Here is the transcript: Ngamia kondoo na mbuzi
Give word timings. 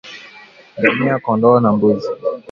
Ngamia 0.77 1.15
kondoo 1.23 1.57
na 1.61 1.69
mbuzi 1.75 2.09